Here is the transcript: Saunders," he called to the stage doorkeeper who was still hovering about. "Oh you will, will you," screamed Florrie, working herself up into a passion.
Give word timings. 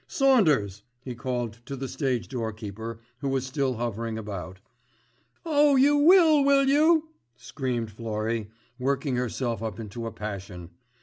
Saunders," 0.07 0.81
he 1.03 1.13
called 1.13 1.59
to 1.67 1.75
the 1.75 1.87
stage 1.87 2.27
doorkeeper 2.27 2.99
who 3.19 3.29
was 3.29 3.45
still 3.45 3.75
hovering 3.75 4.17
about. 4.17 4.57
"Oh 5.45 5.75
you 5.75 5.95
will, 5.95 6.43
will 6.43 6.67
you," 6.67 7.09
screamed 7.35 7.91
Florrie, 7.91 8.49
working 8.79 9.15
herself 9.15 9.61
up 9.61 9.79
into 9.79 10.07
a 10.07 10.11
passion. 10.11 10.71